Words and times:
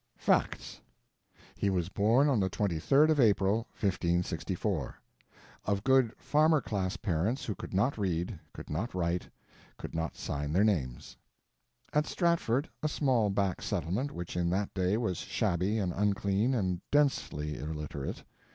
FACTS 0.17 0.81
He 1.53 1.69
was 1.69 1.89
born 1.89 2.27
on 2.27 2.39
the 2.39 2.49
23d 2.49 3.11
of 3.11 3.19
April, 3.19 3.67
1564. 3.79 4.95
Of 5.65 5.83
good 5.83 6.11
farmer 6.17 6.59
class 6.59 6.97
parents 6.97 7.45
who 7.45 7.53
could 7.53 7.71
not 7.71 7.99
read, 7.99 8.39
could 8.51 8.71
not 8.71 8.95
write, 8.95 9.29
could 9.77 9.93
not 9.93 10.15
sign 10.17 10.53
their 10.53 10.63
names. 10.63 11.17
At 11.93 12.07
Stratford, 12.07 12.67
a 12.81 12.87
small 12.87 13.29
back 13.29 13.61
settlement 13.61 14.11
which 14.11 14.35
in 14.35 14.49
that 14.49 14.73
day 14.73 14.97
was 14.97 15.17
shabby 15.19 15.77
and 15.77 15.93
unclean, 15.93 16.55
and 16.55 16.81
densely 16.89 17.59
illiterate. 17.59 18.23